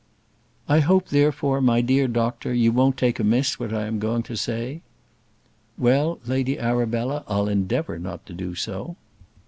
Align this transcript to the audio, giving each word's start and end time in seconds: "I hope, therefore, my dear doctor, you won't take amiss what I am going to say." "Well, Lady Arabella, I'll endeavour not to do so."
"I 0.67 0.79
hope, 0.79 1.09
therefore, 1.09 1.61
my 1.61 1.81
dear 1.81 2.07
doctor, 2.07 2.51
you 2.55 2.71
won't 2.71 2.97
take 2.97 3.19
amiss 3.19 3.59
what 3.59 3.71
I 3.71 3.85
am 3.85 3.99
going 3.99 4.23
to 4.23 4.35
say." 4.35 4.81
"Well, 5.77 6.17
Lady 6.25 6.57
Arabella, 6.57 7.23
I'll 7.27 7.47
endeavour 7.47 7.99
not 7.99 8.25
to 8.25 8.33
do 8.33 8.55
so." 8.55 8.95